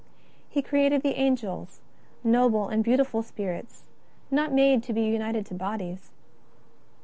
He 0.49 0.63
created 0.63 1.03
the 1.03 1.13
Angels, 1.19 1.79
noble 2.23 2.67
and 2.69 2.83
beautiful 2.83 3.21
spirits, 3.21 3.83
not 4.31 4.51
made 4.51 4.81
to 4.81 4.93
be 4.93 5.03
united 5.03 5.45
to 5.45 5.53
bodies. 5.53 6.09